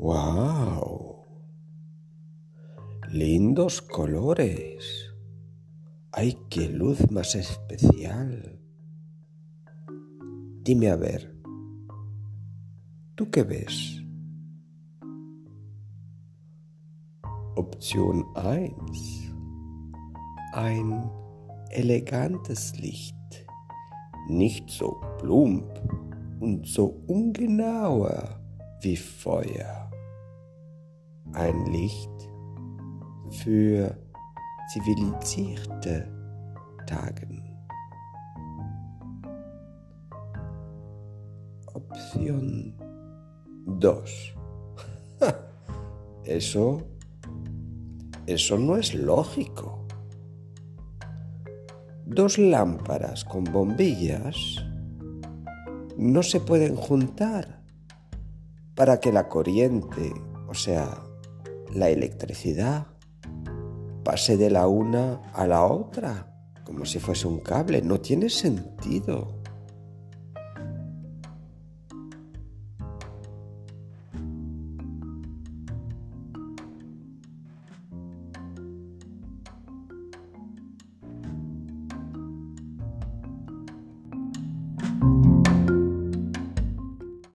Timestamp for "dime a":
10.64-10.96